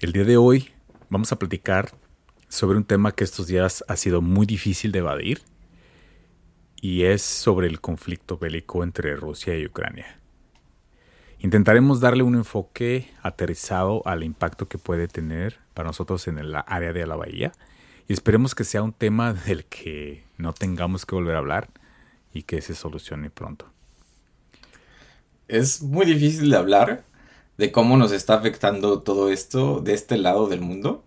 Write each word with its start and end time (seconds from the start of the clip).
El 0.00 0.12
día 0.12 0.24
de 0.24 0.36
hoy 0.36 0.70
vamos 1.08 1.30
a 1.30 1.38
platicar 1.38 1.92
sobre 2.48 2.76
un 2.76 2.84
tema 2.84 3.12
que 3.12 3.22
estos 3.22 3.46
días 3.46 3.84
ha 3.86 3.96
sido 3.96 4.20
muy 4.20 4.44
difícil 4.44 4.90
de 4.90 4.98
evadir 4.98 5.42
y 6.80 7.04
es 7.04 7.22
sobre 7.22 7.68
el 7.68 7.80
conflicto 7.80 8.36
bélico 8.36 8.82
entre 8.82 9.14
Rusia 9.14 9.56
y 9.56 9.64
Ucrania. 9.64 10.18
Intentaremos 11.38 12.00
darle 12.00 12.24
un 12.24 12.34
enfoque 12.34 13.08
aterrizado 13.22 14.02
al 14.04 14.24
impacto 14.24 14.68
que 14.68 14.78
puede 14.78 15.06
tener 15.06 15.58
para 15.74 15.86
nosotros 15.86 16.26
en 16.26 16.38
el 16.38 16.54
área 16.54 16.92
de 16.92 17.06
la 17.06 17.14
bahía 17.14 17.52
y 18.08 18.12
esperemos 18.12 18.56
que 18.56 18.64
sea 18.64 18.82
un 18.82 18.92
tema 18.92 19.32
del 19.32 19.64
que 19.64 20.24
no 20.38 20.52
tengamos 20.52 21.06
que 21.06 21.14
volver 21.14 21.36
a 21.36 21.38
hablar 21.38 21.70
y 22.32 22.42
que 22.42 22.60
se 22.60 22.74
solucione 22.74 23.30
pronto. 23.30 23.66
Es 25.46 25.82
muy 25.82 26.04
difícil 26.04 26.50
de 26.50 26.56
hablar 26.56 27.04
de 27.58 27.72
cómo 27.72 27.96
nos 27.96 28.12
está 28.12 28.34
afectando 28.34 29.00
todo 29.02 29.30
esto 29.30 29.80
de 29.80 29.94
este 29.94 30.16
lado 30.16 30.48
del 30.48 30.60
mundo, 30.60 31.04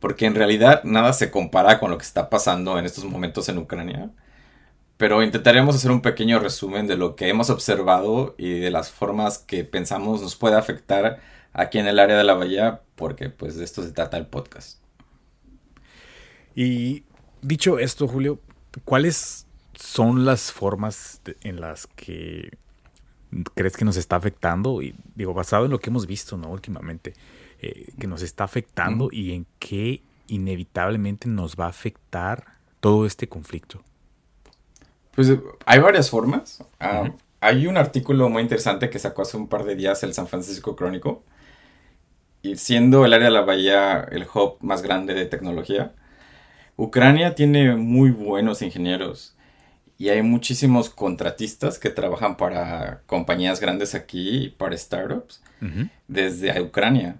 porque 0.00 0.26
en 0.26 0.34
realidad 0.34 0.82
nada 0.84 1.12
se 1.12 1.30
compara 1.30 1.78
con 1.80 1.90
lo 1.90 1.98
que 1.98 2.04
está 2.04 2.30
pasando 2.30 2.78
en 2.78 2.84
estos 2.84 3.04
momentos 3.04 3.48
en 3.48 3.58
Ucrania. 3.58 4.10
Pero 4.96 5.22
intentaremos 5.22 5.76
hacer 5.76 5.90
un 5.90 6.00
pequeño 6.00 6.38
resumen 6.38 6.86
de 6.86 6.96
lo 6.96 7.16
que 7.16 7.28
hemos 7.28 7.50
observado 7.50 8.34
y 8.38 8.60
de 8.60 8.70
las 8.70 8.90
formas 8.90 9.38
que 9.38 9.64
pensamos 9.64 10.22
nos 10.22 10.36
puede 10.36 10.56
afectar 10.56 11.20
aquí 11.52 11.78
en 11.78 11.86
el 11.86 11.98
área 11.98 12.16
de 12.16 12.24
la 12.24 12.34
bahía, 12.34 12.82
porque 12.96 13.30
pues 13.30 13.56
de 13.56 13.64
esto 13.64 13.82
se 13.82 13.92
trata 13.92 14.16
el 14.16 14.26
podcast. 14.26 14.78
Y 16.54 17.04
dicho 17.42 17.78
esto, 17.78 18.08
Julio, 18.08 18.40
¿cuáles 18.84 19.46
son 19.74 20.24
las 20.24 20.52
formas 20.52 21.20
en 21.42 21.60
las 21.60 21.86
que 21.86 22.56
crees 23.54 23.76
que 23.76 23.84
nos 23.84 23.96
está 23.96 24.16
afectando? 24.16 24.82
Y 24.82 24.94
digo, 25.14 25.34
basado 25.34 25.64
en 25.64 25.70
lo 25.70 25.78
que 25.78 25.90
hemos 25.90 26.06
visto, 26.06 26.36
¿no? 26.36 26.48
Últimamente, 26.48 27.14
eh, 27.60 27.92
que 27.98 28.06
nos 28.06 28.22
está 28.22 28.44
afectando 28.44 29.08
y 29.10 29.32
en 29.32 29.46
qué 29.58 30.02
inevitablemente 30.28 31.28
nos 31.28 31.56
va 31.56 31.66
a 31.66 31.68
afectar 31.68 32.44
todo 32.80 33.06
este 33.06 33.28
conflicto. 33.28 33.82
Pues 35.14 35.32
hay 35.64 35.80
varias 35.80 36.10
formas. 36.10 36.62
Ah, 36.78 37.10
hay 37.40 37.66
un 37.66 37.76
artículo 37.76 38.28
muy 38.28 38.42
interesante 38.42 38.90
que 38.90 38.98
sacó 38.98 39.22
hace 39.22 39.36
un 39.36 39.48
par 39.48 39.64
de 39.64 39.76
días 39.76 40.02
el 40.02 40.12
San 40.12 40.26
Francisco 40.26 40.76
Crónico. 40.76 41.24
Y 42.42 42.56
siendo 42.56 43.04
el 43.04 43.12
área 43.12 43.26
de 43.26 43.32
la 43.32 43.40
bahía 43.42 44.06
el 44.10 44.26
hub 44.32 44.58
más 44.60 44.82
grande 44.82 45.14
de 45.14 45.26
tecnología, 45.26 45.94
Ucrania 46.76 47.34
tiene 47.34 47.76
muy 47.76 48.10
buenos 48.10 48.62
ingenieros 48.62 49.35
y 49.98 50.10
hay 50.10 50.22
muchísimos 50.22 50.90
contratistas 50.90 51.78
que 51.78 51.90
trabajan 51.90 52.36
para 52.36 53.02
compañías 53.06 53.60
grandes 53.60 53.94
aquí, 53.94 54.54
para 54.58 54.76
startups, 54.76 55.42
desde 56.06 56.60
Ucrania. 56.60 57.16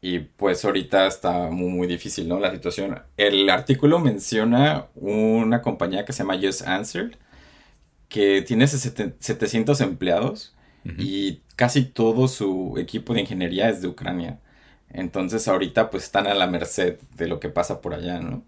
Y 0.00 0.20
pues 0.20 0.64
ahorita 0.64 1.06
está 1.06 1.50
muy, 1.50 1.70
muy 1.70 1.86
difícil, 1.86 2.28
¿no? 2.28 2.38
La 2.38 2.52
situación. 2.52 3.02
El 3.16 3.50
artículo 3.50 3.98
menciona 3.98 4.86
una 4.94 5.60
compañía 5.60 6.04
que 6.04 6.12
se 6.12 6.22
llama 6.22 6.38
Just 6.40 6.62
Answered, 6.66 7.16
que 8.08 8.42
tiene 8.42 8.66
700 8.68 9.80
empleados 9.80 10.54
y 10.96 11.42
casi 11.56 11.84
todo 11.84 12.28
su 12.28 12.76
equipo 12.78 13.12
de 13.12 13.20
ingeniería 13.20 13.68
es 13.68 13.82
de 13.82 13.88
Ucrania. 13.88 14.38
Entonces 14.88 15.46
ahorita 15.46 15.90
pues 15.90 16.04
están 16.04 16.26
a 16.26 16.32
la 16.32 16.46
merced 16.46 16.98
de 17.16 17.26
lo 17.26 17.40
que 17.40 17.50
pasa 17.50 17.82
por 17.82 17.92
allá, 17.92 18.20
¿no? 18.20 18.42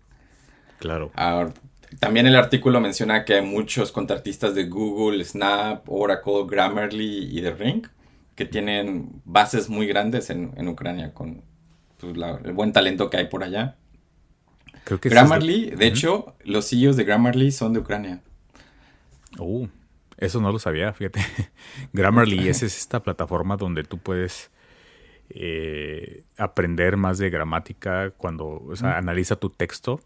Claro. 0.79 1.11
También 1.99 2.27
el 2.27 2.37
artículo 2.37 2.81
menciona 2.81 3.25
que 3.25 3.35
hay 3.35 3.43
muchos 3.43 3.91
contratistas 3.91 4.55
de 4.55 4.65
Google, 4.65 5.25
Snap, 5.25 5.89
Oracle, 5.89 6.45
Grammarly 6.47 7.37
y 7.37 7.43
The 7.43 7.53
Ring 7.53 7.87
que 8.37 8.45
tienen 8.47 9.21
bases 9.25 9.69
muy 9.69 9.87
grandes 9.87 10.31
en, 10.31 10.69
Ucrania 10.69 11.13
con 11.13 11.43
pues, 11.99 12.15
el 12.45 12.53
buen 12.53 12.73
talento 12.73 13.11
que 13.11 13.19
hay 13.19 13.27
por 13.27 13.43
allá. 13.43 13.77
Creo 14.85 15.01
que 15.01 15.09
Grammarly, 15.09 15.71
de, 15.71 15.87
hecho, 15.87 16.35
los 16.45 16.71
CEOs 16.71 16.97
de 16.97 17.05
Grammarly 17.05 17.51
son 17.51 17.75
de 17.75 17.81
Ucrania. 17.81 18.23
Oh, 19.39 19.69
eso 20.17 20.41
no 20.41 20.53
lo 20.53 20.59
sabía, 20.59 20.93
fíjate. 20.93 21.21
Grammarly 21.93 22.49
es 22.49 22.63
esta 22.63 23.03
plataforma 23.03 23.57
donde 23.57 23.85
tú 23.85 23.99
puedes 23.99 24.51
eh, 25.29 26.25
aprender 26.39 26.97
más 26.97 27.19
de 27.19 27.31
gramática 27.31 28.11
cuando 28.11 28.63
o 28.67 28.77
sea, 28.77 28.97
analiza 28.97 29.37
tu 29.37 29.51
texto 29.51 30.01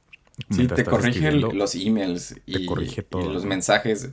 Sí, 0.51 0.67
te 0.67 0.85
corrige 0.85 1.33
los 1.33 1.75
emails 1.75 2.35
y, 2.47 2.67
los 2.67 3.45
mensajes. 3.45 4.11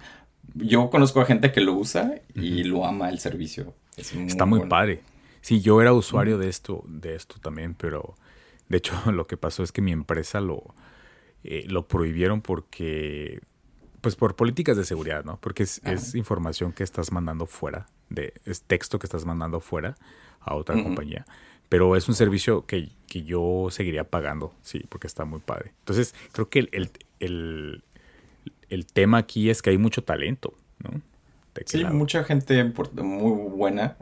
Yo 0.53 0.89
conozco 0.89 1.21
a 1.21 1.25
gente 1.25 1.51
que 1.51 1.61
lo 1.61 1.73
usa 1.73 2.21
y 2.35 2.63
lo 2.63 2.85
ama 2.85 3.09
el 3.09 3.19
servicio. 3.19 3.73
Está 3.97 4.45
muy 4.45 4.67
padre. 4.67 5.01
Sí, 5.41 5.61
yo 5.61 5.81
era 5.81 5.93
usuario 5.93 6.37
de 6.37 6.49
esto, 6.49 6.83
de 6.87 7.15
esto 7.15 7.37
también, 7.41 7.73
pero 7.73 8.15
de 8.69 8.77
hecho 8.77 8.93
lo 9.11 9.25
que 9.27 9.37
pasó 9.37 9.63
es 9.63 9.71
que 9.71 9.81
mi 9.81 9.91
empresa 9.91 10.39
lo, 10.39 10.75
eh, 11.43 11.65
lo 11.67 11.87
prohibieron 11.87 12.41
porque, 12.41 13.41
pues 14.01 14.15
por 14.15 14.35
políticas 14.35 14.77
de 14.77 14.85
seguridad, 14.85 15.23
¿no? 15.25 15.39
Porque 15.41 15.63
es, 15.63 15.81
información 16.13 16.73
que 16.73 16.83
estás 16.83 17.11
mandando 17.11 17.47
fuera, 17.47 17.87
de, 18.09 18.33
es 18.45 18.61
texto 18.61 18.99
que 18.99 19.07
estás 19.07 19.25
mandando 19.25 19.59
fuera 19.59 19.95
a 20.39 20.55
otra 20.55 20.81
compañía 20.81 21.25
pero 21.71 21.95
es 21.95 22.09
un 22.09 22.15
servicio 22.15 22.65
que, 22.65 22.89
yo 23.23 23.67
seguiría 23.71 24.05
pagando, 24.05 24.53
sí, 24.61 24.85
porque 24.89 25.07
está 25.07 25.25
muy 25.25 25.39
padre. 25.39 25.73
Entonces, 25.79 26.15
creo 26.31 26.49
que 26.49 26.69
el, 27.19 27.83
tema 28.93 29.19
aquí 29.19 29.49
es 29.49 29.61
que 29.61 29.71
hay 29.71 29.77
mucho 29.77 30.03
talento, 30.03 30.53
¿no? 30.79 31.01
sí, 31.65 31.83
mucha 31.85 32.23
gente 32.23 32.63
muy 32.93 33.49
buena, 33.49 33.97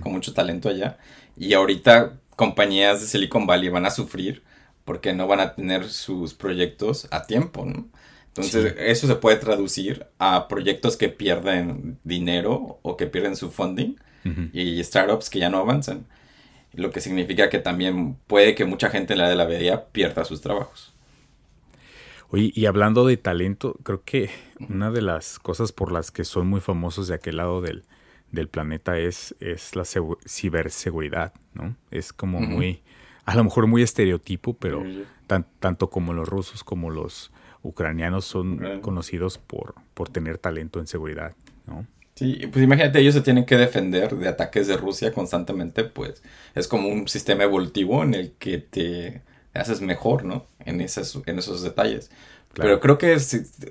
con 0.00 0.12
mucho 0.12 0.34
talento 0.34 0.68
allá, 0.68 0.98
y 1.36 1.54
ahorita 1.54 2.18
compañías 2.36 3.00
de 3.00 3.06
Silicon 3.06 3.46
Valley 3.46 3.70
van 3.70 3.86
a 3.86 3.90
sufrir 3.90 4.42
porque 4.84 5.12
no 5.14 5.26
van 5.26 5.40
a 5.40 5.54
tener 5.54 5.88
sus 5.88 6.34
proyectos 6.34 7.08
a 7.10 7.26
tiempo, 7.26 7.64
¿no? 7.64 7.88
Entonces, 8.28 8.74
eso 8.78 9.06
se 9.06 9.16
puede 9.16 9.36
traducir 9.36 10.06
a 10.18 10.46
proyectos 10.46 10.96
que 10.96 11.08
pierden 11.08 11.98
dinero 12.04 12.78
o 12.82 12.96
que 12.96 13.06
pierden 13.06 13.36
su 13.36 13.50
funding 13.50 13.96
y 14.52 14.82
startups 14.84 15.30
que 15.30 15.38
ya 15.40 15.50
no 15.50 15.58
avanzan 15.58 16.06
lo 16.72 16.90
que 16.90 17.00
significa 17.00 17.48
que 17.48 17.58
también 17.58 18.16
puede 18.26 18.54
que 18.54 18.64
mucha 18.64 18.90
gente 18.90 19.14
en 19.14 19.18
la 19.18 19.28
de 19.28 19.36
la 19.36 19.44
bahía 19.44 19.86
pierda 19.86 20.24
sus 20.24 20.40
trabajos. 20.40 20.94
Oye, 22.30 22.52
y 22.54 22.66
hablando 22.66 23.06
de 23.06 23.16
talento, 23.16 23.76
creo 23.82 24.02
que 24.04 24.30
una 24.68 24.90
de 24.90 25.02
las 25.02 25.40
cosas 25.40 25.72
por 25.72 25.90
las 25.90 26.12
que 26.12 26.24
son 26.24 26.46
muy 26.46 26.60
famosos 26.60 27.08
de 27.08 27.14
aquel 27.14 27.38
lado 27.38 27.60
del, 27.60 27.82
planeta 28.48 28.98
es, 28.98 29.34
es 29.40 29.74
la 29.74 29.84
ciberseguridad, 29.84 31.32
¿no? 31.54 31.74
Es 31.90 32.12
como 32.12 32.40
muy, 32.40 32.82
a 33.24 33.34
lo 33.34 33.42
mejor 33.42 33.66
muy 33.66 33.82
estereotipo, 33.82 34.54
pero 34.54 34.84
tanto 35.58 35.90
como 35.90 36.12
los 36.12 36.28
rusos 36.28 36.62
como 36.62 36.90
los 36.90 37.32
ucranianos 37.62 38.24
son 38.24 38.80
conocidos 38.80 39.38
por, 39.38 39.74
por 39.94 40.08
tener 40.08 40.38
talento 40.38 40.78
en 40.78 40.86
seguridad, 40.86 41.34
¿no? 41.66 41.84
Sí, 42.20 42.38
pues 42.52 42.62
imagínate, 42.62 43.00
ellos 43.00 43.14
se 43.14 43.22
tienen 43.22 43.46
que 43.46 43.56
defender 43.56 44.14
de 44.14 44.28
ataques 44.28 44.66
de 44.66 44.76
Rusia 44.76 45.10
constantemente, 45.10 45.84
pues 45.84 46.22
es 46.54 46.68
como 46.68 46.86
un 46.88 47.08
sistema 47.08 47.44
evolutivo 47.44 48.02
en 48.02 48.12
el 48.12 48.32
que 48.32 48.58
te 48.58 49.22
haces 49.54 49.80
mejor, 49.80 50.26
¿no? 50.26 50.44
En, 50.58 50.82
esas, 50.82 51.18
en 51.24 51.38
esos 51.38 51.62
detalles. 51.62 52.10
Pero 52.52 52.78
creo 52.78 52.98
que 52.98 53.16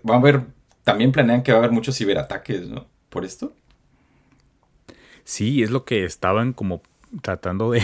va 0.09 0.15
a 0.15 0.17
haber, 0.17 0.45
también 0.83 1.11
planean 1.11 1.43
que 1.43 1.51
va 1.51 1.59
a 1.59 1.61
haber 1.61 1.71
muchos 1.71 1.95
ciberataques, 1.95 2.67
¿no? 2.67 2.87
Por 3.11 3.23
esto. 3.23 3.53
Sí, 5.25 5.61
es 5.61 5.69
lo 5.69 5.85
que 5.85 6.03
estaban 6.03 6.53
como 6.53 6.81
tratando 7.21 7.69
de, 7.69 7.83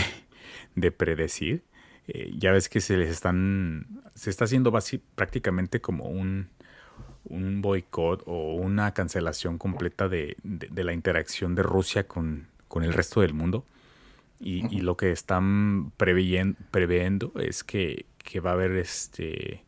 de 0.74 0.90
predecir. 0.90 1.62
Eh, 2.08 2.32
ya 2.36 2.50
ves 2.50 2.68
que 2.68 2.80
se 2.80 2.96
les 2.96 3.10
están, 3.10 4.02
se 4.16 4.30
está 4.30 4.46
haciendo 4.46 4.76
prácticamente 5.14 5.80
como 5.80 6.06
un 6.06 6.48
un 7.28 7.62
boicot 7.62 8.22
o 8.26 8.54
una 8.54 8.92
cancelación 8.94 9.58
completa 9.58 10.08
de, 10.08 10.36
la 10.74 10.92
interacción 10.92 11.54
de 11.54 11.62
Rusia 11.62 12.06
con, 12.06 12.48
el 12.80 12.92
resto 12.92 13.20
del 13.20 13.34
mundo. 13.34 13.64
Y, 14.38 14.80
lo 14.80 14.96
que 14.96 15.12
están 15.12 15.92
previendo, 15.96 17.32
es 17.40 17.64
que, 17.64 18.06
va 18.44 18.50
a 18.50 18.54
haber 18.54 18.72
este 18.72 19.62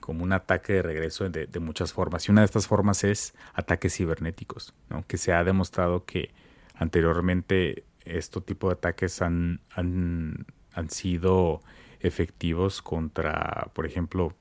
como 0.00 0.24
un 0.24 0.32
ataque 0.32 0.72
de 0.74 0.82
regreso 0.82 1.28
de, 1.30 1.60
muchas 1.60 1.92
formas. 1.92 2.28
Y 2.28 2.32
una 2.32 2.40
de 2.40 2.46
estas 2.46 2.66
formas 2.66 3.04
es 3.04 3.34
ataques 3.54 3.96
cibernéticos, 3.96 4.74
¿no? 4.90 5.04
que 5.06 5.16
se 5.16 5.32
ha 5.32 5.44
demostrado 5.44 6.04
que 6.04 6.30
anteriormente 6.74 7.84
este 8.04 8.40
tipo 8.40 8.68
de 8.68 8.74
ataques 8.74 9.22
han, 9.22 9.60
han, 9.70 10.46
han 10.72 10.90
sido 10.90 11.62
efectivos 12.00 12.82
contra, 12.82 13.70
por 13.74 13.86
ejemplo, 13.86 14.34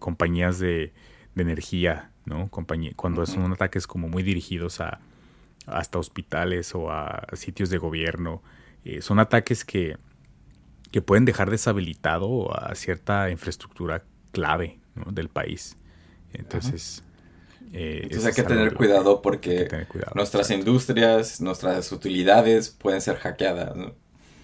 compañías 0.00 0.58
de, 0.58 0.92
de 1.38 1.44
energía, 1.44 2.10
¿no? 2.26 2.48
Compañía, 2.50 2.92
cuando 2.94 3.24
son 3.24 3.50
ataques 3.52 3.86
como 3.86 4.08
muy 4.08 4.22
dirigidos 4.22 4.80
a 4.80 5.00
hasta 5.70 5.98
hospitales 5.98 6.74
o 6.74 6.90
a 6.90 7.26
sitios 7.34 7.70
de 7.70 7.78
gobierno. 7.78 8.42
Eh, 8.84 9.02
son 9.02 9.18
ataques 9.18 9.64
que, 9.64 9.96
que 10.90 11.02
pueden 11.02 11.24
dejar 11.24 11.50
deshabilitado 11.50 12.54
a 12.58 12.74
cierta 12.74 13.30
infraestructura 13.30 14.04
clave 14.32 14.78
del 15.10 15.28
país. 15.28 15.76
Entonces, 16.32 17.02
eh, 17.72 18.00
Entonces 18.04 18.26
hay 18.26 18.32
que 18.34 18.48
tener 18.48 18.74
cuidado 18.74 19.22
porque 19.22 19.68
nuestras 20.14 20.50
industrias, 20.50 21.40
nuestras 21.40 21.92
utilidades 21.92 22.70
pueden 22.70 23.00
ser 23.00 23.16
hackeadas. 23.16 23.74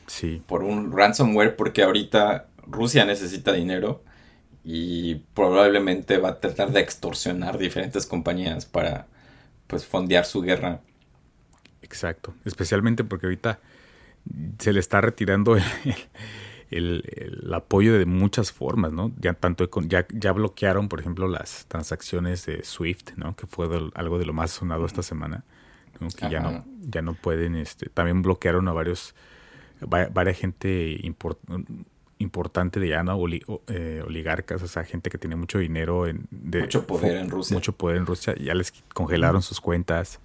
Sí. 0.07 0.43
Por 0.47 0.63
un 0.63 0.93
ransomware, 0.93 1.57
porque 1.57 1.83
ahorita 1.83 2.49
Rusia 2.67 3.05
necesita 3.05 3.53
dinero 3.53 4.03
y 4.65 5.17
probablemente 5.35 6.17
va 6.19 6.31
a 6.31 6.41
tratar 6.41 6.73
de 6.73 6.81
extorsionar 6.81 7.59
diferentes 7.59 8.07
compañías 8.07 8.65
para 8.65 9.07
pues 9.67 9.85
fondear 9.85 10.25
su 10.25 10.41
guerra. 10.41 10.81
Exacto, 11.83 12.35
especialmente 12.45 13.05
porque 13.05 13.27
ahorita 13.27 13.61
se 14.59 14.73
le 14.73 14.81
está 14.81 15.03
retirando 15.03 15.57
el, 16.71 17.51
apoyo 17.53 17.99
de 17.99 18.07
muchas 18.07 18.53
formas, 18.53 18.93
¿no? 18.93 19.13
Ya 19.21 19.35
tanto 19.35 19.69
ya, 19.83 20.07
ya 20.11 20.33
bloquearon, 20.33 20.89
por 20.89 20.99
ejemplo, 21.01 21.29
las 21.29 21.67
transacciones 21.67 22.47
de 22.47 22.65
Swift, 22.65 23.17
¿no? 23.17 23.37
Que 23.37 23.47
fue 23.47 23.69
algo 23.95 24.19
de 24.19 24.25
lo 24.25 24.33
más 24.33 24.51
sonado 24.51 24.87
esta 24.87 25.03
semana, 25.03 25.45
que 26.17 26.31
ya 26.31 26.41
no 26.41 26.65
ya 26.81 27.03
no 27.03 27.15
pueden, 27.15 27.55
este, 27.57 27.89
también 27.89 28.23
bloquearon 28.23 28.67
a 28.69 28.73
varios 28.73 29.15
varias 29.81 30.39
gente 30.39 30.99
importante 32.25 32.81
de 32.81 32.89
ya, 32.89 33.05
¿no? 33.05 33.19
Eh, 33.69 34.03
oligarcas, 34.05 34.63
o 34.63 34.67
sea, 34.67 34.85
gente 34.85 35.11
que 35.11 35.19
tiene 35.19 35.37
mucho 35.37 35.59
dinero, 35.59 36.09
en, 36.09 36.27
de, 36.31 36.63
mucho 36.63 36.87
poder 36.87 37.19
en 37.19 37.31
Rusia. 37.31 37.55
Mucho 37.55 37.73
poder 37.73 37.99
en 37.99 38.07
Rusia, 38.07 38.35
ya 38.41 38.55
les 38.55 38.73
congelaron 38.93 39.43
sus 39.43 39.61
cuentas. 39.61 40.19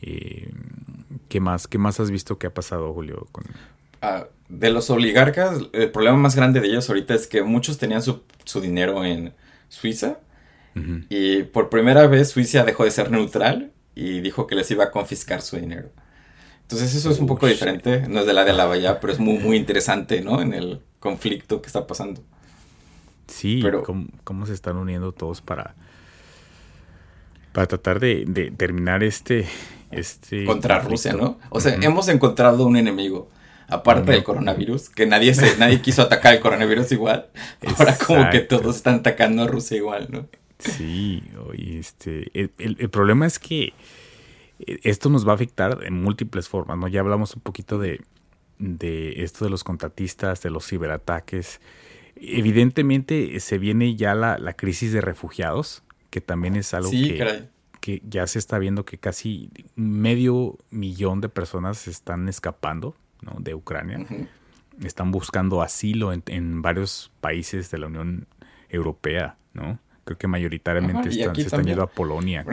¿Qué 0.00 1.40
más? 1.40 1.68
¿Qué 1.68 1.78
más 1.78 2.00
has 2.00 2.10
visto 2.10 2.38
que 2.38 2.46
ha 2.46 2.54
pasado, 2.54 2.92
Julio? 2.92 3.28
Con... 3.30 3.44
Ah, 4.00 4.26
de 4.48 4.70
los 4.70 4.90
oligarcas, 4.90 5.60
el 5.72 5.90
problema 5.90 6.16
más 6.16 6.36
grande 6.36 6.60
de 6.60 6.68
ellos 6.68 6.88
ahorita 6.88 7.14
es 7.14 7.26
que 7.26 7.42
muchos 7.42 7.78
tenían 7.78 8.02
su, 8.02 8.22
dinero 8.60 9.04
en 9.04 9.32
Suiza 9.68 10.18
y 11.08 11.42
por 11.44 11.68
primera 11.68 12.06
vez 12.06 12.30
Suiza 12.30 12.64
dejó 12.64 12.84
de 12.84 12.90
ser 12.90 13.10
neutral 13.10 13.72
y 13.94 14.20
dijo 14.20 14.46
que 14.46 14.54
les 14.54 14.70
iba 14.70 14.84
a 14.84 14.90
confiscar 14.90 15.40
su 15.40 15.56
dinero. 15.56 15.90
Entonces 16.72 16.96
eso 16.96 17.10
es 17.10 17.18
un 17.18 17.26
poco 17.26 17.46
diferente, 17.46 18.08
no 18.08 18.20
es 18.20 18.26
de 18.26 18.32
la 18.32 18.44
de 18.44 18.54
la 18.54 18.64
bahía, 18.64 18.98
pero 18.98 19.12
es 19.12 19.18
muy, 19.18 19.38
muy 19.38 19.58
interesante, 19.58 20.22
¿no? 20.22 20.40
En 20.40 20.54
el 20.54 20.80
conflicto 21.00 21.60
que 21.60 21.66
está 21.66 21.86
pasando. 21.86 22.22
Sí, 23.26 23.60
pero 23.62 23.82
cómo, 23.82 24.46
se 24.46 24.54
están 24.54 24.76
uniendo 24.76 25.12
todos 25.12 25.42
para, 25.42 25.74
para 27.52 27.66
tratar 27.66 28.00
de, 28.00 28.52
terminar 28.56 29.02
este, 29.02 29.46
este... 29.90 30.46
Contra 30.46 30.78
Rusia, 30.78 31.12
¿no? 31.12 31.38
O 31.50 31.60
sea, 31.60 31.74
hemos 31.74 32.08
encontrado 32.08 32.66
un 32.66 32.76
enemigo 32.76 33.28
aparte 33.68 34.12
del 34.12 34.24
coronavirus, 34.24 34.88
que 34.88 35.06
nadie 35.06 35.34
se, 35.34 35.56
nadie 35.58 35.82
quiso 35.82 36.00
atacar 36.00 36.34
el 36.34 36.40
coronavirus 36.40 36.90
igual. 36.92 37.28
Ahora 37.76 37.98
como 37.98 38.30
que 38.30 38.40
todos 38.40 38.76
están 38.76 38.96
atacando 38.96 39.42
a 39.42 39.46
Rusia 39.46 39.76
igual, 39.76 40.08
¿no? 40.10 40.26
Sí, 40.58 41.22
este, 41.58 42.30
el, 42.34 42.90
problema 42.90 43.26
es 43.26 43.38
que 43.38 43.72
esto 44.66 45.08
nos 45.08 45.26
va 45.26 45.32
a 45.32 45.34
afectar 45.34 45.80
en 45.82 46.02
múltiples 46.02 46.48
formas, 46.48 46.78
¿no? 46.78 46.88
Ya 46.88 47.00
hablamos 47.00 47.34
un 47.34 47.42
poquito 47.42 47.78
de, 47.78 48.00
de 48.58 49.22
esto 49.22 49.44
de 49.44 49.50
los 49.50 49.64
contratistas, 49.64 50.42
de 50.42 50.50
los 50.50 50.66
ciberataques. 50.66 51.60
Evidentemente 52.16 53.38
se 53.40 53.58
viene 53.58 53.96
ya 53.96 54.14
la, 54.14 54.38
la 54.38 54.54
crisis 54.54 54.92
de 54.92 55.00
refugiados, 55.00 55.82
que 56.10 56.20
también 56.20 56.56
es 56.56 56.74
algo 56.74 56.90
que, 56.90 57.48
que, 57.80 58.02
ya 58.08 58.26
se 58.26 58.38
está 58.38 58.58
viendo 58.58 58.84
que 58.84 58.98
casi 58.98 59.50
medio 59.74 60.58
millón 60.70 61.20
de 61.20 61.28
personas 61.28 61.88
están 61.88 62.28
escapando 62.28 62.94
de 63.38 63.54
Ucrania. 63.54 64.06
Están 64.82 65.10
buscando 65.10 65.62
asilo 65.62 66.12
en, 66.12 66.62
varios 66.62 67.10
países 67.20 67.70
de 67.70 67.78
la 67.78 67.86
Unión 67.86 68.26
Europea, 68.68 69.36
¿no? 69.54 69.78
Creo 70.04 70.18
que 70.18 70.26
mayoritariamente 70.26 71.12
se 71.12 71.22
están 71.40 71.64
yendo 71.64 71.82
a 71.82 71.86
Polonia, 71.86 72.44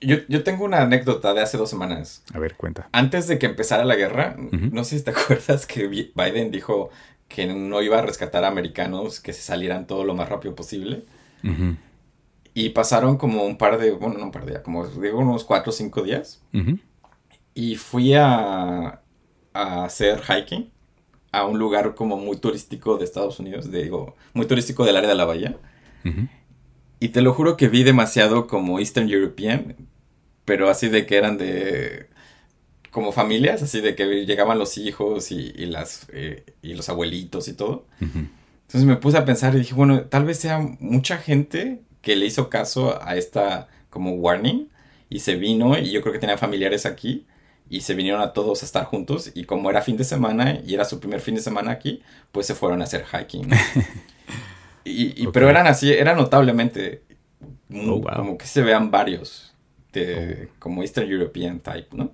Yo, 0.00 0.42
tengo 0.42 0.64
una 0.64 0.82
anécdota 0.82 1.34
de 1.34 1.40
hace 1.40 1.56
dos 1.56 1.70
semanas. 1.70 2.22
A 2.34 2.38
ver, 2.38 2.56
cuenta. 2.56 2.88
Antes 2.92 3.28
de 3.28 3.38
que 3.38 3.46
empezara 3.46 3.84
la 3.84 3.94
guerra, 3.94 4.36
no 4.36 4.84
sé 4.84 4.98
si 4.98 5.04
te 5.04 5.10
acuerdas 5.12 5.66
que 5.66 5.86
Biden 5.86 6.50
dijo 6.50 6.90
que 7.28 7.46
no 7.46 7.82
iba 7.82 7.98
a 7.98 8.02
rescatar 8.02 8.44
a 8.44 8.48
americanos 8.48 9.20
que 9.20 9.32
se 9.32 9.42
salieran 9.42 9.86
todo 9.86 10.04
lo 10.04 10.14
más 10.14 10.28
rápido 10.28 10.54
posible. 10.54 11.04
Y 12.54 12.70
pasaron 12.70 13.18
como 13.18 13.44
un 13.44 13.56
par 13.56 13.78
de, 13.78 13.92
bueno, 13.92 14.18
no 14.18 14.24
un 14.24 14.32
par 14.32 14.44
de 14.44 14.52
días, 14.52 14.62
como 14.62 14.86
digo, 14.86 15.20
unos 15.20 15.44
cuatro 15.44 15.70
o 15.70 15.72
cinco 15.72 16.02
días. 16.02 16.42
Y 17.54 17.76
fui 17.76 18.14
a, 18.14 19.00
a 19.52 19.84
hacer 19.84 20.22
hiking 20.22 20.70
a 21.30 21.44
un 21.44 21.58
lugar 21.58 21.94
como 21.94 22.16
muy 22.16 22.38
turístico 22.38 22.96
de 22.96 23.04
Estados 23.04 23.38
Unidos, 23.38 23.70
digo, 23.70 24.16
muy 24.32 24.46
turístico 24.46 24.84
del 24.84 24.96
área 24.96 25.08
de 25.10 25.14
la 25.14 25.24
bahía. 25.24 25.56
Y 27.00 27.10
te 27.10 27.20
lo 27.20 27.32
juro 27.32 27.56
que 27.56 27.68
vi 27.68 27.84
demasiado 27.84 28.46
como 28.46 28.78
Eastern 28.78 29.08
European, 29.08 29.76
pero 30.44 30.68
así 30.68 30.88
de 30.88 31.06
que 31.06 31.16
eran 31.16 31.38
de 31.38 32.08
como 32.90 33.12
familias, 33.12 33.62
así 33.62 33.80
de 33.80 33.94
que 33.94 34.26
llegaban 34.26 34.58
los 34.58 34.78
hijos 34.78 35.30
y, 35.30 35.52
las 35.66 36.06
eh, 36.12 36.44
y 36.62 36.74
los 36.74 36.88
abuelitos 36.88 37.46
y 37.48 37.52
todo. 37.52 37.86
Entonces 38.00 38.84
me 38.84 38.96
puse 38.96 39.18
a 39.18 39.24
pensar 39.24 39.54
y 39.54 39.58
dije, 39.58 39.74
bueno, 39.74 40.02
tal 40.02 40.24
vez 40.24 40.38
sea 40.38 40.58
mucha 40.58 41.18
gente 41.18 41.82
que 42.02 42.16
le 42.16 42.26
hizo 42.26 42.48
caso 42.48 42.98
a 43.02 43.16
esta 43.16 43.68
como 43.90 44.12
warning 44.12 44.68
y 45.10 45.20
se 45.20 45.36
vino 45.36 45.78
y 45.78 45.90
yo 45.90 46.00
creo 46.00 46.12
que 46.12 46.18
tenía 46.18 46.38
familiares 46.38 46.86
aquí 46.86 47.26
y 47.70 47.82
se 47.82 47.94
vinieron 47.94 48.20
a 48.20 48.32
todos 48.32 48.62
a 48.62 48.66
estar 48.66 48.84
juntos 48.84 49.30
y 49.34 49.44
como 49.44 49.70
era 49.70 49.82
fin 49.82 49.96
de 49.96 50.04
semana 50.04 50.60
y 50.64 50.74
era 50.74 50.84
su 50.84 51.00
primer 51.00 51.20
fin 51.20 51.34
de 51.34 51.42
semana 51.42 51.70
aquí, 51.70 52.02
pues 52.32 52.46
se 52.46 52.54
fueron 52.54 52.80
a 52.80 52.84
hacer 52.84 53.04
hiking. 53.04 53.48
y, 54.84 55.26
Pero 55.28 55.48
eran 55.48 55.66
así, 55.66 55.92
era 55.92 56.14
notablemente 56.14 57.02
oh, 57.72 58.02
como 58.02 58.38
que 58.38 58.46
se 58.46 58.62
vean 58.62 58.90
varios 58.90 59.54
de, 59.92 60.48
oh. 60.48 60.54
como 60.58 60.82
Eastern 60.82 61.10
European 61.10 61.60
type, 61.60 61.88
¿no? 61.92 62.12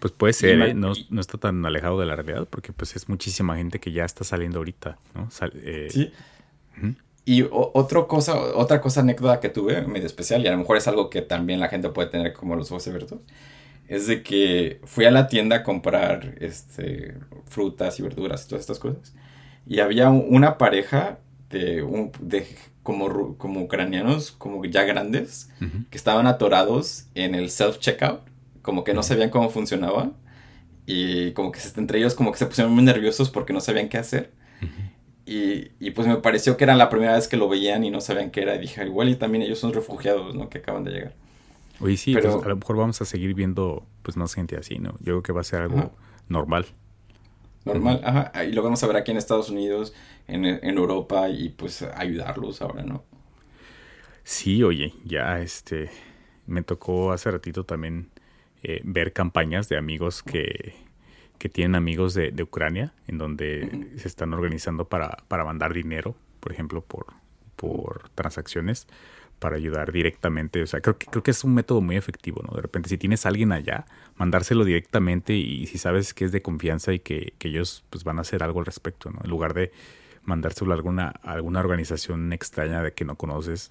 Pues 0.00 0.12
puede 0.12 0.32
ser, 0.34 0.60
¿eh? 0.60 0.74
no, 0.74 0.92
está 0.92 1.38
tan 1.38 1.64
alejado 1.64 1.98
de 1.98 2.06
la 2.06 2.14
realidad 2.14 2.46
porque 2.50 2.72
pues 2.72 2.94
es 2.94 3.08
muchísima 3.08 3.56
gente 3.56 3.80
que 3.80 3.90
ya 3.90 4.04
está 4.04 4.22
saliendo 4.22 4.58
ahorita, 4.58 4.98
¿no? 5.14 5.28
Eh, 5.54 5.88
sí. 5.90 6.12
Y 7.24 7.46
otra 7.50 8.04
cosa, 8.04 8.34
otra 8.34 8.82
cosa 8.82 9.00
anécdota 9.00 9.40
que 9.40 9.48
tuve 9.48 9.80
medio 9.86 10.06
especial 10.06 10.42
y 10.42 10.46
a 10.46 10.52
lo 10.52 10.58
mejor 10.58 10.76
es 10.76 10.86
algo 10.88 11.08
que 11.08 11.22
también 11.22 11.58
la 11.58 11.68
gente 11.68 11.88
puede 11.88 12.10
tener 12.10 12.34
como 12.34 12.54
los 12.54 12.70
ojos 12.70 12.86
abiertos 12.86 13.20
es 13.88 14.06
de 14.06 14.22
que 14.22 14.80
fui 14.84 15.04
a 15.04 15.10
la 15.10 15.26
tienda 15.26 15.56
a 15.56 15.62
comprar 15.62 16.34
este, 16.40 17.14
frutas 17.46 17.98
y 17.98 18.02
verduras 18.02 18.44
y 18.44 18.48
todas 18.48 18.60
estas 18.60 18.78
cosas. 18.78 19.14
Y 19.66 19.80
había 19.80 20.10
una 20.10 20.58
pareja 20.58 21.18
de, 21.50 21.82
un, 21.82 22.12
de 22.20 22.46
como, 22.82 23.36
como 23.38 23.62
ucranianos, 23.62 24.32
como 24.32 24.64
ya 24.64 24.82
grandes, 24.84 25.50
que 25.90 25.96
estaban 25.96 26.26
atorados 26.26 27.06
en 27.14 27.34
el 27.34 27.48
self-checkout, 27.48 28.20
como 28.62 28.84
que 28.84 28.94
no 28.94 29.02
sabían 29.02 29.30
cómo 29.30 29.50
funcionaba. 29.50 30.12
Y 30.86 31.32
como 31.32 31.50
que 31.50 31.60
entre 31.76 31.98
ellos 31.98 32.14
como 32.14 32.30
que 32.30 32.38
se 32.38 32.46
pusieron 32.46 32.74
muy 32.74 32.84
nerviosos 32.84 33.30
porque 33.30 33.52
no 33.54 33.60
sabían 33.60 33.88
qué 33.88 33.96
hacer. 33.96 34.32
y, 35.24 35.70
y, 35.80 35.92
pues 35.92 36.06
me 36.06 36.16
pareció 36.16 36.56
que 36.56 36.64
era 36.64 36.74
la 36.74 36.90
primera 36.90 37.14
vez 37.14 37.26
que 37.26 37.38
lo 37.38 37.48
veían 37.48 37.84
y 37.84 37.90
no 37.90 38.02
sabían 38.02 38.30
qué 38.30 38.42
era. 38.42 38.56
Y 38.56 38.58
dije, 38.58 38.84
igual 38.84 39.08
y 39.08 39.16
también 39.16 39.42
ellos 39.42 39.58
son 39.58 39.72
refugiados, 39.72 40.34
¿no? 40.34 40.50
Que 40.50 40.58
acaban 40.58 40.84
de 40.84 40.90
llegar. 40.90 41.14
Oye, 41.80 41.96
sí, 41.96 42.12
pues, 42.12 42.26
a 42.26 42.48
lo 42.48 42.56
mejor 42.56 42.76
vamos 42.76 43.00
a 43.00 43.04
seguir 43.04 43.34
viendo 43.34 43.86
pues 44.02 44.16
más 44.16 44.34
gente 44.34 44.56
así, 44.56 44.78
¿no? 44.78 44.92
Yo 44.98 45.04
creo 45.04 45.22
que 45.22 45.32
va 45.32 45.40
a 45.40 45.44
ser 45.44 45.62
algo 45.62 45.92
normal. 46.28 46.66
Normal, 47.64 48.00
ajá. 48.04 48.44
Y 48.44 48.52
lo 48.52 48.62
vamos 48.62 48.82
a 48.82 48.86
ver 48.86 48.96
aquí 48.96 49.10
en 49.10 49.16
Estados 49.16 49.50
Unidos, 49.50 49.94
en, 50.26 50.44
Europa 50.44 51.28
y 51.28 51.50
pues 51.50 51.82
ayudarlos 51.82 52.62
ahora, 52.62 52.82
¿no? 52.82 53.04
Sí, 54.22 54.62
oye, 54.62 54.94
ya 55.04 55.40
este, 55.40 55.90
me 56.46 56.62
tocó 56.62 57.12
hace 57.12 57.30
ratito 57.30 57.64
también 57.64 58.10
eh, 58.62 58.80
ver 58.84 59.12
campañas 59.12 59.68
de 59.68 59.76
amigos 59.76 60.22
que, 60.22 60.74
que 61.38 61.48
tienen 61.48 61.74
amigos 61.74 62.14
de, 62.14 62.42
Ucrania, 62.42 62.92
en 63.06 63.18
donde 63.18 63.88
se 63.96 64.08
están 64.08 64.32
organizando 64.32 64.86
para, 64.88 65.18
para 65.28 65.44
mandar 65.44 65.74
dinero, 65.74 66.14
por 66.40 66.52
ejemplo, 66.52 66.82
por, 66.82 67.06
por 67.56 68.08
transacciones 68.10 68.86
para 69.38 69.56
ayudar 69.56 69.92
directamente. 69.92 70.62
O 70.62 70.66
sea, 70.66 70.80
creo 70.80 70.98
que, 70.98 71.06
creo 71.06 71.22
que 71.22 71.30
es 71.30 71.44
un 71.44 71.54
método 71.54 71.80
muy 71.80 71.96
efectivo, 71.96 72.42
¿no? 72.46 72.54
De 72.54 72.62
repente, 72.62 72.88
si 72.88 72.98
tienes 72.98 73.26
a 73.26 73.28
alguien 73.28 73.52
allá, 73.52 73.86
mandárselo 74.16 74.64
directamente 74.64 75.34
y 75.34 75.66
si 75.66 75.78
sabes 75.78 76.14
que 76.14 76.24
es 76.24 76.32
de 76.32 76.42
confianza 76.42 76.92
y 76.92 77.00
que, 77.00 77.34
ellos 77.40 77.84
pues 77.90 78.04
van 78.04 78.18
a 78.18 78.22
hacer 78.22 78.42
algo 78.42 78.60
al 78.60 78.66
respecto, 78.66 79.10
¿no? 79.10 79.20
En 79.22 79.30
lugar 79.30 79.54
de 79.54 79.70
mandárselo 80.22 80.72
a 80.72 80.76
alguna, 80.76 81.08
alguna 81.22 81.60
organización 81.60 82.32
extraña 82.32 82.82
de 82.82 82.92
que 82.92 83.04
no 83.04 83.16
conoces, 83.16 83.68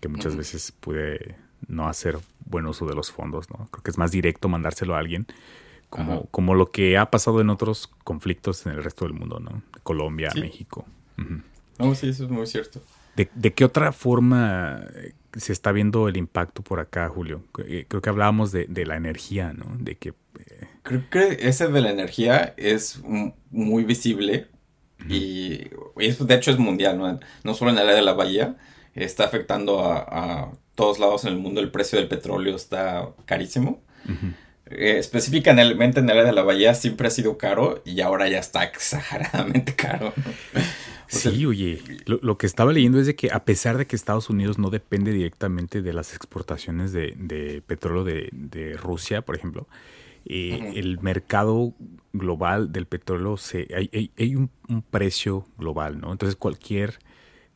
que 0.00 0.08
muchas 0.08 0.36
veces 0.36 0.72
puede 0.72 1.36
no 1.66 1.88
hacer 1.88 2.18
buen 2.44 2.66
uso 2.66 2.86
de 2.86 2.94
los 2.94 3.10
fondos, 3.10 3.50
¿no? 3.50 3.68
Creo 3.72 3.82
que 3.82 3.90
es 3.90 3.98
más 3.98 4.12
directo 4.12 4.48
mandárselo 4.48 4.94
a 4.94 4.98
alguien, 4.98 5.26
como, 5.90 6.26
como 6.26 6.54
lo 6.54 6.70
que 6.70 6.96
ha 6.96 7.10
pasado 7.10 7.40
en 7.40 7.50
otros 7.50 7.90
conflictos 8.04 8.64
en 8.66 8.72
el 8.72 8.84
resto 8.84 9.04
del 9.04 9.14
mundo, 9.14 9.40
¿no? 9.40 9.62
Colombia, 9.82 10.30
México. 10.36 10.84
No, 11.78 11.94
sí, 11.94 12.08
eso 12.08 12.24
es 12.24 12.30
muy 12.30 12.46
cierto. 12.46 12.80
¿De, 13.16 13.52
qué 13.52 13.64
otra 13.64 13.92
forma 13.92 14.84
eh, 14.94 15.12
se 15.36 15.52
está 15.52 15.70
viendo 15.72 16.08
el 16.08 16.16
impacto 16.16 16.62
por 16.62 16.80
acá, 16.80 17.08
Julio? 17.08 17.44
Eh, 17.66 17.84
creo 17.86 18.00
que 18.00 18.08
hablábamos 18.08 18.52
de, 18.52 18.86
la 18.86 18.96
energía, 18.96 19.52
¿no? 19.52 19.76
De 19.78 19.96
que... 19.96 20.10
Eh, 20.10 20.68
Creo 20.82 21.08
que 21.10 21.38
ese 21.40 21.68
de 21.68 21.80
la 21.80 21.90
energía 21.90 22.54
es 22.56 23.00
muy 23.50 23.84
visible 23.84 24.48
y, 25.08 25.68
de 25.96 26.34
hecho 26.34 26.50
es 26.50 26.58
mundial, 26.58 26.98
¿no? 26.98 27.20
No 27.44 27.54
solo 27.54 27.70
en 27.70 27.76
el 27.76 27.84
área 27.84 27.96
de 27.96 28.02
la 28.02 28.14
bahía, 28.14 28.56
está 28.94 29.24
afectando 29.24 29.84
a, 29.84 30.52
todos 30.74 30.98
lados 30.98 31.24
en 31.24 31.32
el 31.32 31.38
mundo, 31.38 31.60
el 31.60 31.70
precio 31.70 31.98
del 31.98 32.08
petróleo 32.08 32.56
está 32.56 33.10
carísimo. 33.26 33.82
eh, 34.66 34.96
específicamente 34.98 36.00
en 36.00 36.08
el 36.08 36.10
área 36.10 36.24
de 36.24 36.32
la 36.32 36.42
bahía 36.42 36.74
siempre 36.74 37.08
ha 37.08 37.10
sido 37.10 37.36
caro 37.36 37.82
y 37.84 38.00
ahora 38.00 38.28
ya 38.28 38.38
está 38.38 38.64
exageradamente 38.64 39.74
caro. 39.76 40.14
Sí, 41.08 41.46
oye, 41.46 41.82
lo, 42.06 42.38
que 42.38 42.46
estaba 42.46 42.72
leyendo 42.72 42.98
es 42.98 43.06
de 43.06 43.14
que 43.14 43.30
a 43.30 43.44
pesar 43.44 43.78
de 43.78 43.86
que 43.86 43.96
Estados 43.96 44.30
Unidos 44.30 44.58
no 44.58 44.70
depende 44.70 45.12
directamente 45.12 45.82
de 45.82 45.92
las 45.92 46.14
exportaciones 46.14 46.92
de, 46.92 47.62
petróleo 47.66 48.04
de, 48.04 48.76
Rusia, 48.76 49.22
por 49.22 49.36
ejemplo, 49.36 49.66
eh, 50.24 50.72
el 50.76 51.00
mercado 51.00 51.74
global 52.12 52.72
del 52.72 52.86
petróleo, 52.86 53.36
se, 53.36 53.68
hay, 53.74 54.34
un, 54.34 54.50
precio 54.90 55.46
global, 55.58 56.00
¿no? 56.00 56.12
Entonces 56.12 56.36
cualquier, 56.36 56.98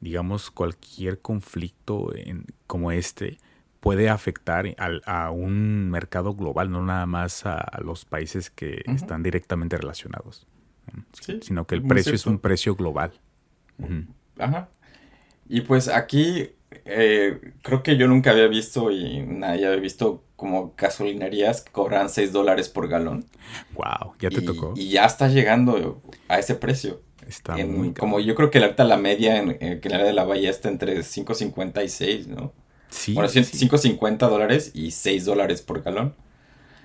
digamos, 0.01 0.51
cualquier 0.51 1.21
conflicto 1.21 2.15
en, 2.15 2.47
como 2.67 2.93
este 2.93 3.39
puede 3.87 4.09
afectar 4.09 4.67
a 5.07 5.31
un 5.31 5.91
mercado 5.91 6.35
global, 6.35 6.73
no 6.73 6.83
nada 6.85 7.07
más 7.07 7.47
a, 7.47 7.79
los 7.85 8.05
países 8.05 8.51
que 8.51 8.83
están 8.87 9.23
directamente 9.23 9.77
relacionados, 9.77 10.45
sino 11.41 11.69
que 11.69 11.77
el 11.77 11.83
precio 11.83 12.13
es 12.13 12.27
un 12.27 12.41
precio 12.41 12.75
global. 12.75 13.13
Ajá. 14.39 14.69
Y 15.49 15.63
pues 15.63 15.89
aquí 15.89 16.51
eh, 16.85 17.53
creo 17.63 17.83
que 17.83 17.97
yo 17.97 18.09
nunca 18.09 18.31
había 18.31 18.49
visto 18.49 18.91
y 18.91 19.23
nadie 19.23 19.67
había 19.67 19.81
visto 19.81 20.25
como 20.37 20.75
gasolinerías 20.77 21.63
que 21.63 21.73
cobran 21.73 22.09
6 22.11 22.33
dólares 22.33 22.69
por 22.69 22.89
galón. 22.89 23.25
Wow, 23.75 24.15
ya 24.19 24.31
te 24.31 24.43
tocó. 24.43 24.75
Y 24.77 24.91
ya 24.91 25.07
está 25.07 25.29
llegando 25.29 26.03
a 26.29 26.39
ese 26.39 26.55
precio. 26.55 27.01
Está 27.27 27.57
muy 27.57 27.93
Como 27.93 28.21
yo 28.21 28.35
creo 28.35 28.51
que 28.51 28.59
ahorita 28.59 28.85
la 28.85 28.97
media 28.97 29.39
en, 29.39 29.57
en, 29.61 29.81
el 29.83 29.93
área 29.93 30.07
de 30.07 30.13
la 30.13 30.25
bahía 30.25 30.51
está 30.51 30.69
entre 30.69 30.99
5.50 30.99 31.85
y 31.85 31.89
6, 31.89 32.29
¿no? 32.29 32.53
Sí. 32.89 33.15
Bueno, 33.15 33.29
5.50 33.29 34.19
dólares 34.29 34.71
y 34.75 34.93
6 34.93 35.25
dólares 35.25 35.63
por 35.63 35.83
galón. 35.83 36.15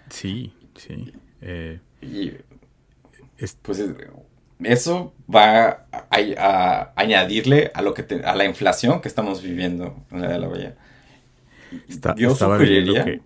Sí, 0.09 0.53
sí. 0.75 1.13
Eh, 1.41 1.79
y 2.01 2.31
pues 3.61 3.83
eso 4.63 5.13
va 5.33 5.87
a, 5.91 6.93
añadirle 6.95 7.71
a 7.73 7.81
lo 7.81 7.93
que 7.93 8.21
a 8.23 8.35
la 8.35 8.45
inflación 8.45 9.01
que 9.01 9.07
estamos 9.07 9.41
viviendo 9.41 9.95
en 10.11 10.21
la 10.21 10.27
de 10.27 10.39
la 10.39 10.47
bahía. 10.47 10.75
yo 12.15 12.35
sugeriría 12.35 13.05
que... 13.05 13.21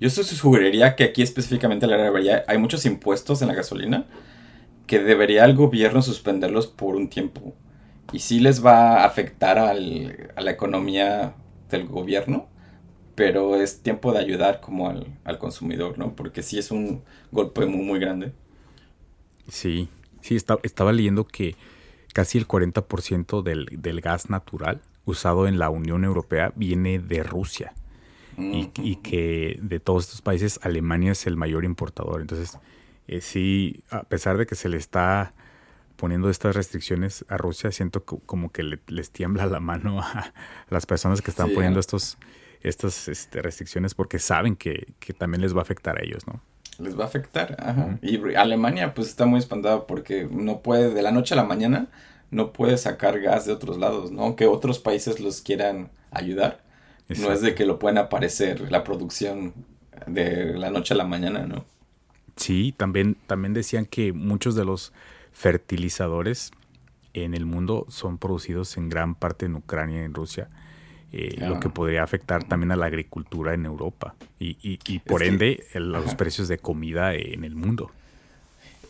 Yo 0.00 0.10
sugeriría 0.10 0.96
que 0.96 1.04
aquí 1.04 1.22
específicamente 1.22 1.86
en 1.86 1.92
la 1.92 1.96
de 1.96 2.04
la 2.04 2.10
bahía 2.10 2.44
hay 2.46 2.58
muchos 2.58 2.84
impuestos 2.84 3.40
en 3.42 3.48
la 3.48 3.54
gasolina 3.54 4.06
que 4.86 4.98
debería 4.98 5.44
el 5.44 5.54
gobierno 5.54 6.02
suspenderlos 6.02 6.66
por 6.66 6.96
un 6.96 7.08
tiempo 7.08 7.54
y 8.12 8.18
sí 8.18 8.40
les 8.40 8.64
va 8.64 9.02
a 9.02 9.04
afectar 9.06 9.58
al, 9.58 10.30
a 10.36 10.40
la 10.40 10.50
economía 10.50 11.34
del 11.70 11.86
gobierno, 11.86 12.48
pero 13.14 13.56
es 13.56 13.82
tiempo 13.82 14.12
de 14.12 14.18
ayudar 14.18 14.60
como 14.60 14.88
al, 14.88 15.06
al 15.24 15.38
consumidor, 15.38 15.98
¿no? 15.98 16.14
Porque 16.14 16.42
sí 16.42 16.58
es 16.58 16.70
un 16.70 17.02
golpe 17.32 17.64
muy, 17.66 17.84
muy 17.84 17.98
grande. 17.98 18.32
Sí, 19.48 19.88
sí, 20.20 20.36
estaba 20.36 20.92
leyendo 20.92 21.26
que 21.26 21.56
casi 22.12 22.38
el 22.38 22.46
40% 22.46 23.42
del, 23.42 23.66
del 23.70 24.00
gas 24.00 24.30
natural 24.30 24.80
usado 25.04 25.46
en 25.46 25.58
la 25.58 25.70
Unión 25.70 26.04
Europea 26.04 26.52
viene 26.56 26.98
de 26.98 27.22
Rusia. 27.22 27.74
y, 28.36 28.70
y, 28.82 28.96
que 28.96 29.60
de 29.62 29.78
todos 29.78 30.04
estos 30.04 30.20
países 30.20 30.58
Alemania 30.62 31.12
es 31.12 31.26
el 31.28 31.36
mayor 31.36 31.64
importador. 31.64 32.20
Entonces, 32.20 32.58
eh, 33.06 33.20
sí, 33.20 33.84
a 33.90 34.02
pesar 34.02 34.38
de 34.38 34.46
que 34.46 34.56
se 34.56 34.68
le 34.68 34.76
está 34.76 35.32
poniendo 35.96 36.28
estas 36.28 36.56
restricciones 36.56 37.24
a 37.28 37.36
Rusia, 37.36 37.70
siento 37.70 38.04
como 38.04 38.50
que 38.50 38.78
les 38.86 39.10
tiembla 39.10 39.46
la 39.46 39.60
mano 39.60 40.00
a 40.00 40.32
las 40.68 40.86
personas 40.86 41.22
que 41.22 41.30
están 41.30 41.50
poniendo 41.52 41.78
estos, 41.80 42.18
estas 42.60 43.08
este, 43.08 43.42
restricciones 43.42 43.94
porque 43.94 44.18
saben 44.18 44.56
que, 44.56 44.94
también 45.16 45.42
les 45.42 45.54
va 45.54 45.60
a 45.60 45.62
afectar 45.62 45.98
a 45.98 46.02
ellos, 46.02 46.26
¿no? 46.26 46.40
Les 46.78 46.98
va 46.98 47.04
a 47.04 47.06
afectar, 47.06 47.56
ajá. 47.58 47.98
Y 48.02 48.34
Alemania 48.34 48.94
pues 48.94 49.08
está 49.08 49.26
muy 49.26 49.38
espantada 49.38 49.86
porque 49.86 50.28
no 50.30 50.60
puede, 50.60 50.92
de 50.92 51.02
la 51.02 51.12
noche 51.12 51.34
a 51.34 51.36
la 51.36 51.44
mañana, 51.44 51.88
no 52.30 52.52
puede 52.52 52.76
sacar 52.78 53.20
gas 53.20 53.46
de 53.46 53.52
otros 53.52 53.78
lados, 53.78 54.10
¿no? 54.10 54.22
Aunque 54.22 54.46
otros 54.46 54.78
países 54.78 55.20
los 55.20 55.40
quieran 55.40 55.90
ayudar, 56.10 56.62
no 57.08 57.32
es 57.32 57.40
de 57.40 57.54
que 57.54 57.66
lo 57.66 57.78
puedan 57.78 57.98
aparecer 57.98 58.70
la 58.72 58.82
producción 58.82 59.54
de 60.06 60.54
la 60.54 60.70
noche 60.70 60.94
a 60.94 60.96
la 60.96 61.04
mañana, 61.04 61.46
¿no? 61.46 61.64
Sí, 62.36 62.74
también, 62.76 63.16
también 63.26 63.54
decían 63.54 63.86
que 63.86 64.12
muchos 64.12 64.54
de 64.54 64.64
los 64.64 64.92
fertilizadores 65.32 66.50
en 67.12 67.34
el 67.34 67.46
mundo 67.46 67.86
son 67.88 68.18
producidos 68.18 68.76
en 68.76 68.88
gran 68.88 69.14
parte 69.14 69.46
en 69.46 69.54
Ucrania 69.54 70.02
y 70.02 70.04
en 70.04 70.14
Rusia, 70.14 70.48
eh, 71.16 71.36
lo 71.38 71.60
que 71.60 71.68
podría 71.68 72.02
afectar 72.02 72.42
también 72.42 72.72
a 72.72 72.76
la 72.76 72.86
agricultura 72.86 73.54
en 73.54 73.66
Europa 73.66 74.16
y, 74.40 74.56
y, 74.60 74.98
por 74.98 75.22
ende 75.22 75.64
los 75.74 76.16
precios 76.16 76.48
de 76.48 76.58
comida 76.58 77.14
en 77.14 77.44
el 77.44 77.54
mundo. 77.54 77.92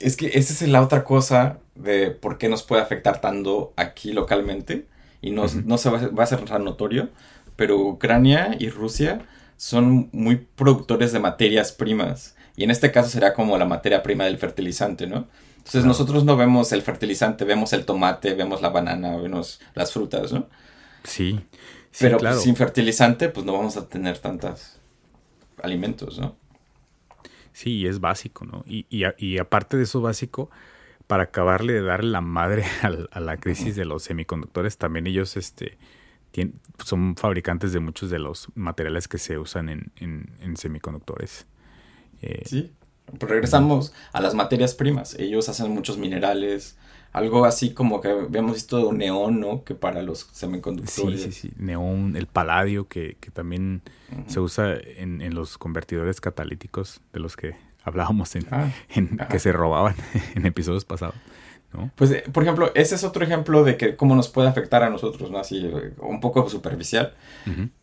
Es 0.01 0.17
que 0.17 0.31
esa 0.33 0.65
es 0.65 0.71
la 0.71 0.81
otra 0.81 1.05
cosa 1.05 1.59
de 1.75 2.11
por 2.11 2.39
qué 2.39 2.49
nos 2.49 2.63
puede 2.63 2.81
afectar 2.81 3.21
tanto 3.21 3.75
aquí 3.77 4.15
localmente 4.15 4.87
y 5.21 5.33
no, 5.33 5.45
no 5.67 5.77
se 5.77 5.91
va, 5.91 6.09
va, 6.09 6.25
a 6.25 6.27
ser 6.27 6.43
tan 6.47 6.65
notorio, 6.65 7.11
pero 7.57 7.79
Ucrania 7.79 8.57
y 8.59 8.71
Rusia 8.71 9.27
son 9.59 10.09
muy 10.13 10.37
productores 10.37 11.13
de 11.13 11.21
materias 11.21 11.73
primas 11.73 12.37
y 12.57 12.65
en 12.65 12.71
este 12.71 12.91
caso 12.91 13.11
será 13.11 13.35
como 13.35 13.59
la 13.59 13.67
materia 13.67 14.03
prima 14.03 14.25
del 14.25 14.39
fertilizante, 14.39 15.07
¿no? 15.07 15.29
Entonces 15.59 15.85
nosotros 15.85 16.25
no 16.25 16.39
vemos 16.39 16.73
el 16.73 16.81
fertilizante, 16.81 17.45
vemos 17.45 17.75
el 17.75 17.85
tomate, 17.85 18.33
vemos 18.33 18.63
la 18.63 18.71
banana, 18.71 19.15
vemos 19.19 19.61
las 19.75 19.93
frutas, 19.93 20.33
¿no? 20.33 20.47
Sí. 21.03 21.39
Pero 21.99 22.19
pues, 22.19 22.43
sin 22.43 22.57
fertilizante, 22.57 23.29
pues 23.29 23.47
no 23.47 23.53
vamos 23.53 23.77
a 23.77 23.89
tener 23.89 24.19
tantos 24.19 24.79
alimentos, 25.63 26.19
¿no? 26.19 26.37
Sí, 27.53 27.87
es 27.87 28.01
básico, 28.01 28.45
¿no? 28.45 28.65
Y, 28.67 28.87
y, 28.91 29.39
aparte 29.39 29.77
de 29.77 29.85
eso 29.85 30.01
básico, 30.01 30.51
para 31.07 31.25
acabarle 31.25 31.75
de 31.75 31.83
dar 31.83 32.03
la 32.03 32.21
madre 32.21 32.65
a, 33.11 33.21
la 33.21 33.37
crisis 33.37 33.77
de 33.77 33.85
los 33.85 34.03
semiconductores, 34.03 34.77
también 34.77 35.07
ellos 35.07 35.37
este, 35.37 35.79
son 36.85 37.15
fabricantes 37.17 37.73
de 37.73 37.79
muchos 37.79 38.11
de 38.11 38.19
los 38.19 38.49
materiales 38.57 39.07
que 39.07 39.19
se 39.19 39.39
usan 39.39 39.69
en, 39.69 39.93
en, 39.97 40.57
semiconductores. 40.57 41.47
Eh, 42.23 42.43
sí. 42.45 42.73
Pues 43.07 43.31
regresamos 43.31 43.93
a 44.13 44.21
las 44.21 44.35
materias 44.35 44.75
primas. 44.75 45.15
Ellos 45.19 45.49
hacen 45.49 45.71
muchos 45.71 45.99
minerales, 45.99 46.77
algo 47.15 47.45
así 47.45 47.73
como 47.73 48.01
que 48.01 48.09
habíamos 48.09 48.55
visto 48.55 48.93
neón, 48.93 49.39
¿no? 49.39 49.63
Que 49.63 49.75
para 49.75 50.03
los 50.03 50.29
semiconductores. 50.33 51.23
Sí, 51.23 51.33
sí, 51.33 51.49
sí. 51.49 51.55
Neón, 51.59 52.17
el 52.17 52.27
paladio, 52.27 52.89
que, 52.89 53.17
también 53.33 53.83
se 54.27 54.41
usa 54.41 54.75
en, 54.75 55.35
los 55.35 55.57
convertidores 55.57 56.21
catalíticos 56.21 57.01
de 57.13 57.21
los 57.21 57.37
que 57.37 57.57
hablábamos 57.85 58.35
en, 58.35 58.47
ah, 58.51 58.73
que 59.29 59.39
se 59.39 59.53
robaban 59.53 59.95
en 60.35 60.45
episodios 60.45 60.85
pasados. 60.85 61.15
¿no? 61.73 61.91
Pues, 61.95 62.11
eh, 62.11 62.25
por 62.33 62.43
ejemplo, 62.43 62.73
ese 62.75 62.97
es 62.97 63.05
otro 63.05 63.25
ejemplo 63.25 63.63
de 63.63 63.77
que 63.77 63.97
cómo 63.97 64.17
nos 64.17 64.29
puede 64.29 64.49
afectar 64.49 64.83
a 64.83 64.91
nosotros, 64.91 65.31
¿no? 65.31 65.39
Así, 65.39 65.65
eh, 65.65 65.93
un 65.99 66.21
poco 66.21 66.49
superficial, 66.49 67.15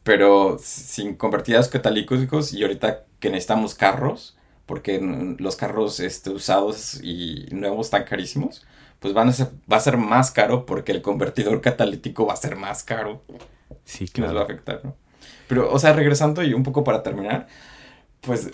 pero 0.04 0.58
sin 0.60 1.16
convertidores 1.16 1.70
catalíticos 1.70 2.54
y 2.54 2.64
ahorita 2.64 3.04
que 3.20 3.30
necesitamos 3.30 3.76
carros, 3.76 4.36
porque 4.72 5.02
los 5.38 5.58
carros 5.58 6.00
este, 6.00 6.30
usados 6.30 7.02
y 7.04 7.46
nuevos 7.52 7.88
están 7.88 8.06
carísimos, 8.06 8.66
pues 9.02 9.14
van 9.14 9.28
a 9.28 9.34
ser, 9.34 9.50
va 9.70 9.76
a 9.76 9.82
ser 9.82 9.98
más 9.98 10.32
caro 10.32 10.66
porque 10.66 10.94
el 10.94 11.02
convertidor 11.02 11.60
catalítico 11.60 12.26
va 12.26 12.36
a 12.36 12.38
ser 12.38 12.56
más 12.56 12.82
caro. 12.82 13.22
Sí, 13.84 14.08
claro. 14.08 14.32
Nos 14.32 14.38
va 14.38 14.42
a 14.44 14.46
afectar, 14.46 14.80
¿no? 14.86 14.96
Pero, 15.50 15.70
o 15.70 15.78
sea, 15.78 15.92
regresando 15.92 16.42
y 16.42 16.54
un 16.54 16.64
poco 16.64 16.86
para 16.86 17.04
terminar, 17.04 17.48
pues 18.22 18.52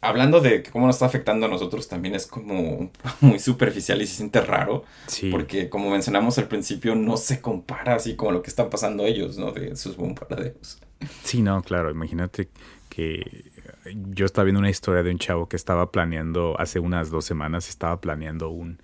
hablando 0.00 0.40
de 0.40 0.62
cómo 0.62 0.86
nos 0.86 0.94
está 0.94 1.06
afectando 1.06 1.46
a 1.46 1.48
nosotros 1.48 1.88
también 1.88 2.14
es 2.14 2.28
como 2.28 2.92
muy 3.20 3.40
superficial 3.40 4.00
y 4.00 4.06
se 4.06 4.18
siente 4.18 4.40
raro. 4.42 4.84
Sí. 5.08 5.30
Porque 5.32 5.68
como 5.68 5.90
mencionamos 5.90 6.38
al 6.38 6.46
principio, 6.46 6.94
no 6.94 7.16
se 7.16 7.40
compara 7.40 7.96
así 7.96 8.14
como 8.14 8.30
lo 8.30 8.40
que 8.40 8.50
están 8.50 8.70
pasando 8.70 9.04
ellos, 9.04 9.36
¿no? 9.36 9.50
De 9.50 9.74
sus 9.74 9.96
bombardeos. 9.96 10.78
Sí, 11.24 11.42
no, 11.42 11.60
claro. 11.62 11.90
Imagínate 11.90 12.50
que 12.88 13.50
yo 13.94 14.26
estaba 14.26 14.44
viendo 14.44 14.60
una 14.60 14.70
historia 14.70 15.02
de 15.02 15.10
un 15.10 15.18
chavo 15.18 15.48
que 15.48 15.56
estaba 15.56 15.90
planeando, 15.90 16.58
hace 16.58 16.80
unas 16.80 17.10
dos 17.10 17.24
semanas, 17.24 17.68
estaba 17.68 18.00
planeando 18.00 18.50
un, 18.50 18.78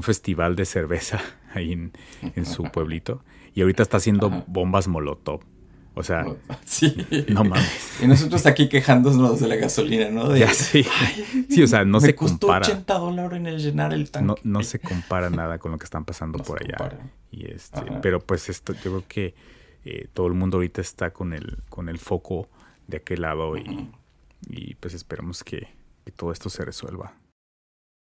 festival 0.00 0.54
de 0.54 0.64
cerveza 0.64 1.20
ahí 1.54 1.72
en, 1.72 2.46
su 2.46 2.62
pueblito. 2.64 3.20
Y 3.54 3.62
ahorita 3.62 3.82
está 3.82 3.96
haciendo 3.96 4.44
bombas 4.46 4.86
molotov. 4.86 5.40
O 5.94 6.04
sea, 6.04 6.24
sí. 6.64 6.96
no 7.28 7.42
mames. 7.42 8.00
Y 8.00 8.06
nosotros 8.06 8.46
aquí 8.46 8.68
quejándonos 8.68 9.40
de 9.40 9.48
la 9.48 9.56
gasolina, 9.56 10.08
¿no? 10.10 10.28
De, 10.28 10.46
sí. 10.46 10.86
sí, 11.48 11.62
o 11.64 11.66
sea, 11.66 11.84
no 11.84 11.98
se 11.98 12.14
compara. 12.14 12.64
80 12.64 12.94
dólares 12.94 13.40
en 13.40 13.46
el 13.48 13.58
llenar 13.58 13.92
el 13.92 14.08
tanque. 14.08 14.26
No, 14.28 14.36
no 14.44 14.62
se 14.62 14.78
compara 14.78 15.30
nada 15.30 15.58
con 15.58 15.72
lo 15.72 15.78
que 15.78 15.84
están 15.84 16.04
pasando 16.04 16.38
por 16.38 16.62
allá. 16.62 16.96
Y 17.32 17.50
este, 17.50 17.80
pero 18.00 18.20
pues 18.20 18.48
esto, 18.48 18.74
yo 18.74 18.80
creo 18.82 19.04
que 19.08 19.34
eh, 19.84 20.06
todo 20.12 20.28
el 20.28 20.34
mundo 20.34 20.58
ahorita 20.58 20.80
está 20.80 21.12
con 21.12 21.32
el, 21.32 21.58
con 21.68 21.88
el 21.88 21.98
foco 21.98 22.48
de 22.86 22.98
aquel 22.98 23.22
lado 23.22 23.56
y, 23.56 23.90
y 24.46 24.74
pues 24.76 24.94
esperamos 24.94 25.44
que, 25.44 25.68
que 26.04 26.12
todo 26.12 26.32
esto 26.32 26.50
se 26.50 26.64
resuelva. 26.64 27.14